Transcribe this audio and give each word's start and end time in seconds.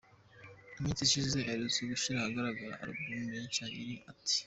Mu 0.73 0.79
minsi 0.83 1.01
ishize 1.03 1.37
aherutse 1.41 1.79
gushyira 1.91 2.17
ahagaragara 2.21 2.79
album 2.83 3.11
ye 3.33 3.39
nshya 3.45 3.65
yise 3.75 4.03
‘Anti’. 4.09 4.35